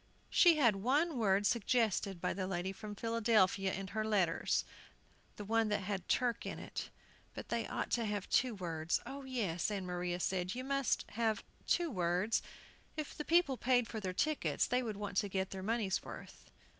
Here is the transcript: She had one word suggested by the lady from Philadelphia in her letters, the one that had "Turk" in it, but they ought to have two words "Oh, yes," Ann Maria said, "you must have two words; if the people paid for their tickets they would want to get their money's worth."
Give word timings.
She 0.31 0.55
had 0.57 0.77
one 0.77 1.19
word 1.19 1.45
suggested 1.45 2.19
by 2.19 2.33
the 2.33 2.47
lady 2.47 2.71
from 2.71 2.95
Philadelphia 2.95 3.71
in 3.71 3.89
her 3.89 4.03
letters, 4.03 4.65
the 5.35 5.45
one 5.45 5.67
that 5.69 5.81
had 5.83 6.09
"Turk" 6.09 6.43
in 6.43 6.57
it, 6.57 6.89
but 7.35 7.49
they 7.49 7.67
ought 7.67 7.91
to 7.91 8.05
have 8.05 8.27
two 8.27 8.55
words 8.55 8.99
"Oh, 9.05 9.25
yes," 9.25 9.69
Ann 9.69 9.85
Maria 9.85 10.19
said, 10.19 10.55
"you 10.55 10.63
must 10.63 11.05
have 11.09 11.43
two 11.67 11.91
words; 11.91 12.41
if 12.97 13.13
the 13.15 13.23
people 13.23 13.57
paid 13.57 13.87
for 13.87 13.99
their 13.99 14.11
tickets 14.11 14.65
they 14.65 14.81
would 14.81 14.97
want 14.97 15.17
to 15.17 15.29
get 15.29 15.51
their 15.51 15.61
money's 15.61 16.01
worth." 16.01 16.49